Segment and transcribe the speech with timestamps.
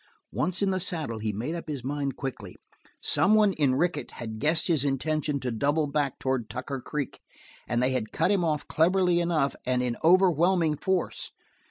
[0.31, 2.55] Once in the saddle he made up his mind quickly.
[3.03, 7.19] Someone in Rickett had guessed his intention to double back toward Tucker Creek,
[7.67, 11.29] and they had cut him off cleverly enough and in overwhelming force.